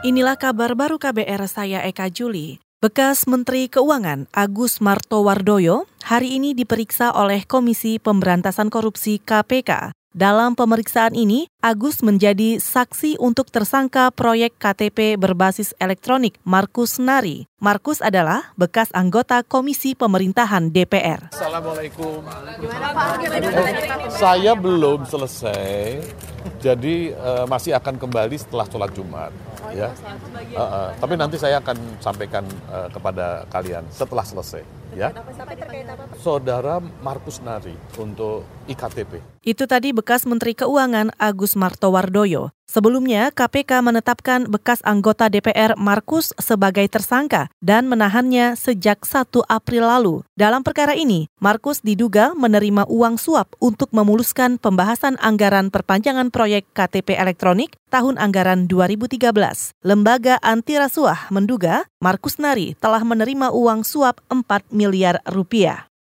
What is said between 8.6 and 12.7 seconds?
Korupsi KPK. Dalam pemeriksaan ini, Agus menjadi